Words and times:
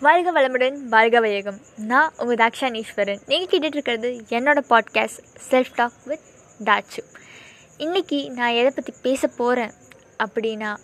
வாழ்க 0.00 0.32
வளமுடன் 0.32 0.76
வாழ்க 0.76 1.20
வையகம். 1.20 1.60
நான் 1.76 2.12
உங்கள் 2.16 2.36
தாக்ஷானீஸ்வரன். 2.36 3.20
நீங்கள் 3.26 3.58
கேட்டுட்டு 3.58 3.64
இருக்கிறது 3.64 4.24
என்னோட 4.28 4.58
பாட்காஸ்ட் 4.70 5.22
செல்ஃப் 5.50 5.74
டாக் 5.74 5.92
வித் 6.04 6.20
டாச்சு 6.64 7.02
இன்றைக்கி 7.78 8.30
நான் 8.30 8.50
எதை 8.50 8.70
பற்றி 8.70 8.94
பேச 9.02 9.28
போகிறேன் 9.28 9.70
அப்படின்னா 10.24 10.76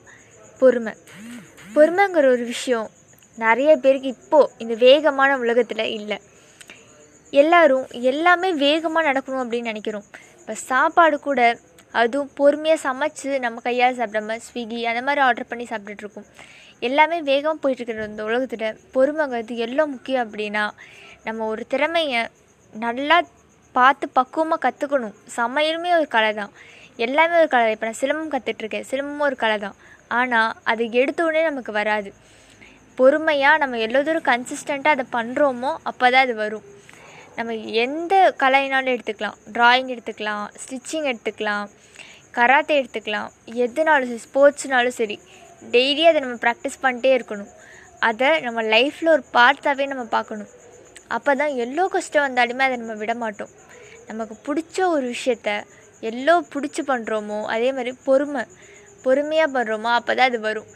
பொறுமை. 0.58 0.94
பொறுமைங்கிற 1.74 2.16
ஒரு 2.16 2.44
விஷயம் 2.44 2.90
நிறைய 3.36 3.76
பேருக்கு 3.76 4.08
இப்போது 4.08 4.52
இந்த 4.58 4.74
வேகமான 4.74 5.38
உலகத்தில் 5.38 5.84
இல்லை. 5.84 6.20
எல்லோரும் 7.30 7.86
எல்லாமே 7.90 8.52
வேகமாக 8.52 9.12
நடக்கணும் 9.12 9.42
அப்படின்னு 9.42 9.60
நினைக்கிறோம். 9.60 10.04
இப்போ 10.40 10.54
சாப்பாடு 10.54 11.20
கூட 11.20 11.58
அதுவும் 12.00 12.30
பொறுமையாக 12.38 12.80
சமைச்சு 12.86 13.30
நம்ம 13.44 13.62
கையால் 13.66 13.98
சாப்பிடாம 14.00 14.36
ஸ்விக்கி 14.46 14.80
அந்த 14.90 15.00
மாதிரி 15.06 15.22
ஆர்டர் 15.26 15.50
பண்ணி 15.50 15.64
சாப்பிட்டுட்ருக்கோம் 15.70 16.28
எல்லாமே 16.88 17.18
வேகமாக 17.30 17.58
போயிட்டுருக்கிற 17.62 18.06
இந்த 18.12 18.22
உலகத்தில். 18.28 18.66
பொறுமைங்கிறது 18.94 19.56
எவ்வளோ 19.64 19.84
முக்கியம் 19.94 20.24
அப்படின்னா 20.26 20.64
நம்ம 21.26 21.46
ஒரு 21.52 21.64
திறமையை 21.72 22.22
நல்லா 22.74 23.18
பார்த்து 23.74 24.06
பக்குவமாக 24.18 24.60
கற்றுக்கணும் 24.64 25.16
சமையலுமே 25.38 25.90
ஒரு 25.98 26.08
கலை 26.14 26.32
தான் 26.40 26.52
எல்லாமே 27.04 27.34
ஒரு 27.42 27.50
கலை. 27.54 27.68
இப்போ 27.74 27.86
நான் 27.88 28.00
சிலம்பம் 28.00 28.32
கற்றுட்ருக்கேன் 28.34 28.86
சிலம்பமும் 28.90 29.26
ஒரு 29.28 29.36
கலை 29.44 29.56
தான் 29.66 29.76
ஆனால் 30.18 30.50
அது 30.70 30.82
எடுத்த 31.00 31.20
உடனே 31.28 31.42
நமக்கு 31.50 31.72
வராது. 31.80 32.10
பொறுமையாக 32.98 33.60
நம்ம 33.62 33.78
எவ்வளோ 33.84 34.02
தூரம் 34.08 34.28
கன்சிஸ்டண்ட்டாக 34.30 34.96
அதை 34.96 35.04
பண்ணுறோமோ 35.16 35.70
அப்போ 35.90 36.04
தான் 36.14 36.24
அது 36.26 36.34
வரும். 36.42 36.66
நம்ம 37.36 37.52
எந்த 37.84 38.14
கலைனாலும் 38.42 38.94
எடுத்துக்கலாம். 38.94 39.36
ட்ராயிங் 39.56 39.90
எடுத்துக்கலாம் 39.94 40.44
ஸ்டிச்சிங் 40.62 41.06
எடுத்துக்கலாம் 41.10 41.66
கராத்தே 42.38 42.74
எடுத்துக்கலாம். 42.80 43.30
எதுனாலும் 43.64 44.10
சரி 44.10 44.22
ஸ்போர்ட்ஸ்னாலும் 44.26 44.96
சரி 45.00 45.16
டெய்லி 45.74 46.04
அதை 46.10 46.18
நம்ம 46.24 46.36
ப்ராக்டிஸ் 46.44 46.82
பண்ணிட்டே 46.84 47.10
இருக்கணும். 47.18 47.50
அதை 48.08 48.28
நம்ம 48.46 48.62
லைஃப்பில் 48.74 49.14
ஒரு 49.16 49.24
பார்ட்டாகவே 49.36 49.84
நம்ம 49.92 50.04
பார்க்கணும். 50.16 50.50
அப்போ 51.16 51.30
தான் 51.40 51.52
எவ்வளோ 51.62 51.84
கஷ்டம் 51.94 52.24
வந்தாலுமே 52.26 52.64
அதை 52.68 52.76
நம்ம 52.82 52.94
விட 53.02 53.14
மாட்டோம். 53.22 53.52
நமக்கு 54.10 54.34
பிடிச்ச 54.46 54.76
ஒரு 54.94 55.06
விஷயத்த 55.14 55.50
எவ்வளோ 56.08 56.34
பிடிச்சி 56.52 56.82
பண்ணுறோமோ 56.90 57.38
அதே 57.54 57.68
மாதிரி 57.76 57.92
பொறுமை 58.06 58.42
பொறுமையாக 59.04 59.50
பண்ணுறோமோ 59.56 59.90
அப்போ 59.98 60.12
தான் 60.18 60.30
அது 60.30 60.40
வரும். 60.48 60.70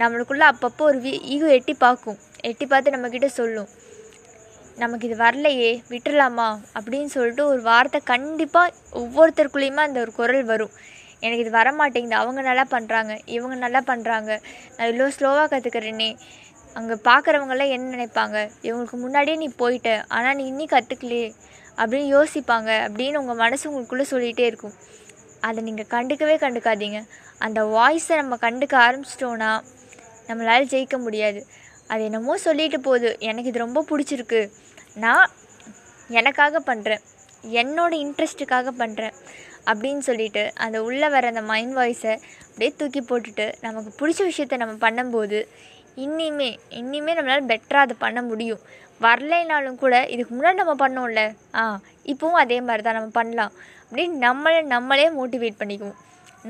நம்மளுக்குள்ளே 0.00 0.46
அப்பப்போ 0.52 0.82
ஒரு 0.90 0.98
வீ 1.04 1.12
ஈகோ 1.34 1.48
எட்டி 1.58 1.74
பார்க்கும். 1.84 2.18
எட்டி 2.48 2.66
பார்த்து 2.72 2.94
நம்மக்கிட்ட 2.94 3.28
சொல்லும். 3.40 3.70
நமக்கு 4.80 5.06
இது 5.08 5.16
வரலையே 5.24 5.70
விட்டுடலாமா 5.92 6.48
அப்படின்னு 6.78 7.10
சொல்லிட்டு 7.14 7.42
ஒரு 7.52 7.60
வார்த்தை 7.70 8.00
கண்டிப்பாக 8.12 8.74
ஒவ்வொருத்தருக்குள்ளேயுமே 9.00 9.82
அந்த 9.86 9.98
ஒரு 10.04 10.12
குரல் 10.18 10.44
வரும். 10.50 10.74
எனக்கு 11.24 11.44
இது 11.44 11.52
வர 11.60 11.68
மாட்டேங்குது 11.78 12.16
அவங்க 12.22 12.40
நல்லா 12.48 12.64
பண்ணுறாங்க 12.74 13.12
இவங்க 13.36 13.56
நல்லா 13.64 13.80
பண்ணுறாங்க 13.90 14.30
நான் 14.74 14.88
இவ்வளோ 14.90 15.08
ஸ்லோவாக 15.16 15.46
கற்றுக்கிறேனே 15.52 16.10
அங்கே 16.78 16.96
பார்க்குறவங்களாம் 17.08 17.72
என்ன 17.76 17.86
நினைப்பாங்க? 17.96 18.36
இவங்களுக்கு 18.66 18.98
முன்னாடியே 19.04 19.36
நீ 19.42 19.48
போயிட்ட 19.62 19.90
ஆனால் 20.16 20.36
நீ 20.40 20.44
இன்னி 20.52 20.66
கற்றுக்கலையே 20.74 21.28
அப்படின்னு 21.80 22.08
யோசிப்பாங்க 22.16 22.70
அப்படின்னு 22.86 23.20
உங்கள் 23.22 23.40
மனசு 23.44 23.64
உங்களுக்குள்ளே 23.70 24.06
சொல்லிகிட்டே 24.12 24.44
இருக்கும். 24.50 24.76
அதை 25.48 25.58
நீங்கள் 25.68 25.90
கண்டுக்கவே 25.94 26.36
கண்டுக்காதீங்க. 26.44 27.00
அந்த 27.46 27.60
வாய்ஸை 27.76 28.14
நம்ம 28.22 28.36
கண்டுக்க 28.46 28.76
ஆரம்பிச்சிட்டோன்னா 28.86 29.50
நம்மளால் 30.28 30.70
ஜெயிக்க 30.72 30.96
முடியாது. 31.06 31.40
அது 31.92 32.02
என்னமோ 32.08 32.36
சொல்லிட்டு 32.46 32.80
போகுது. 32.88 33.10
எனக்கு 33.28 33.50
இது 33.52 33.64
ரொம்ப 33.66 33.84
பிடிச்சிருக்கு. 33.90 34.40
நான் 35.04 35.30
எனக்காக 36.20 36.60
பண்ணுறேன் 36.70 37.02
என்னோடய 37.62 38.02
இன்ட்ரெஸ்ட்டுக்காக 38.04 38.72
பண்ணுறேன் 38.82 39.14
அப்படின்னு 39.70 40.02
சொல்லிட்டு 40.08 40.42
அந்த 40.64 40.78
உள்ளே 40.88 41.08
வர 41.14 41.26
அந்த 41.32 41.42
மைண்ட் 41.50 41.74
வாய்ஸை 41.78 42.12
அப்படியே 42.48 42.70
தூக்கி 42.80 43.00
போட்டுட்டு 43.00 43.46
நமக்கு 43.66 43.90
பிடிச்ச 43.98 44.20
விஷயத்த 44.30 44.58
நம்ம 44.62 44.74
பண்ணும்போது 44.84 45.38
இன்னிமே 46.04 46.48
இன்னிமே 46.80 47.12
நம்மளால் 47.18 47.48
பெட்டராக 47.52 47.86
அதை 47.86 47.94
பண்ண 48.04 48.18
முடியும். 48.22 48.60
வரலைனாலும் 49.04 49.78
கூட 49.82 49.94
இதுக்கு 50.14 50.32
முன்னாடி 50.36 50.58
நம்ம 50.62 50.74
பண்ணோம்ல? 50.84 51.22
ஆ 51.60 51.62
இப்போவும் 52.12 52.40
அதே 52.42 52.58
மாதிரி 52.68 52.82
தான் 52.82 52.98
நம்ம 52.98 53.10
பண்ணலாம். 53.18 53.52
அப்படின்னு 53.88 54.16
நம்மளை 54.26 54.60
நம்மளே 54.74 55.06
மோட்டிவேட் 55.18 55.60
பண்ணிக்குவோம். 55.60 55.98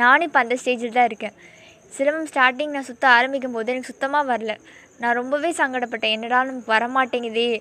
நானும் 0.03 0.27
இப்போ 0.29 0.41
அந்த 0.45 0.55
ஸ்டேஜில் 0.63 0.97
தான் 0.99 1.09
இருக்கேன். 1.11 1.35
சிலம்பம் 1.97 2.29
ஸ்டார்டிங் 2.33 2.75
நான் 2.77 2.89
சுற்ற 2.91 3.09
ஆரம்பிக்கும் 3.09 3.53
போது 3.53 3.73
எனக்கு 3.73 3.91
சுத்தமாக 3.91 4.37
வரல. 4.37 4.53
நான் 4.99 5.15
ரொம்பவே 5.15 5.51
சங்கடப்பட்டேன். 5.51 6.15
என்னடா 6.17 6.39
நமக்கு 6.45 6.73
வரமாட்டேங்குதே? 6.73 7.61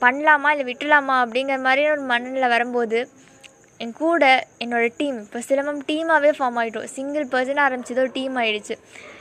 பண்ணலாமா 0.00 0.50
இல்லை 0.50 0.64
விட்டுலாமா? 0.64 1.14
அப்படிங்கிற 1.24 1.56
மாதிரி 1.66 1.90
ஒரு 1.90 2.00
மனநிலை 2.00 2.48
வரும்போது 2.48 2.98
என் 3.82 3.92
கூட 3.92 4.46
என்னோடய 4.64 4.92
டீம் 4.96 5.18
இப்போ 5.20 5.38
சிலம்பம் 5.48 5.82
டீமாகவே 5.88 6.30
ஃபார்ம் 6.38 6.58
ஆகிட்டோம் 6.60 6.92
சிங்கிள் 6.96 7.26
பர்சன் 7.26 7.60
ஆரம்பிச்சதோ 7.64 8.04
டீம் 8.12 8.36
ஆகிடுச்சு 8.36 8.74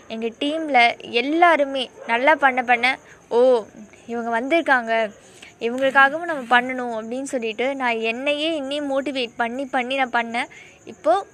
எங்கள் 0.07 0.33
டீமில் 0.39 1.11
எல்லாருமே 1.21 1.83
நல்லா 2.07 2.35
பண்ண 2.35 2.63
பண்ண 2.63 2.97
ஓ 3.29 3.39
இவங்க 4.05 4.29
வந்திருக்காங்க. 4.39 4.93
இவங்களுக்காகவும் 5.59 6.29
நம்ம 6.31 6.43
பண்ணணும். 6.55 6.93
அப்படின்னு 6.97 7.29
சொல்லிட்டு 7.33 7.75
நான் 7.75 8.03
என்னையே 8.11 8.49
இன்னும் 8.55 8.89
மோட்டிவேட் 8.91 9.33
பண்ணி 9.37 9.65
பண்ணி 9.65 9.95
நான் 9.95 10.15
பண்ணேன். 10.19 10.49
இப்போது 10.85 11.25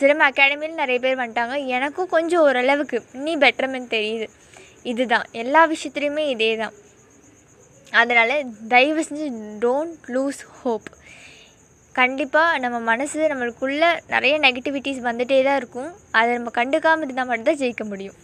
சிலம்ப 0.00 0.24
அகாடமியில் 0.30 0.80
நிறைய 0.80 0.98
பேர் 1.04 1.20
வந்துட்டாங்க. 1.20 1.56
எனக்கும் 1.76 2.12
கொஞ்சம் 2.16 2.44
ஓரளவுக்கு 2.48 2.98
நீ 3.24 3.32
பெட்டர்மெண்ட் 3.44 3.94
தெரியுது. 3.96 4.28
இதுதான். 4.92 5.26
எல்லா 5.42 5.62
விஷயத்துலையுமே 5.72 6.24
இதே 6.34 6.50
தான் 6.62 6.76
அதனால் 8.00 8.34
தயவு 8.74 9.02
செஞ்சு 9.08 9.26
டோன்ட் 9.64 9.98
லூஸ் 10.14 10.42
ஹோப் 10.60 10.88
கண்டிப்பாக 11.98 12.58
நம்ம 12.62 12.78
மனசு 12.88 13.20
நம்மளுக்குள்ளே 13.30 13.90
நிறைய 14.14 14.34
நெகட்டிவிட்டிஸ் 14.44 15.06
வந்துகிட்டே 15.06 15.38
தான் 15.46 15.60
இருக்கும். 15.60 15.90
அதை 16.18 16.28
நம்ம 16.36 16.50
கண்டுக்காமல் 16.58 17.06
இருந்தால் 17.06 17.30
மட்டும்தான் 17.30 17.60
ஜெயிக்க 17.62 17.84
முடியும். 17.92 18.18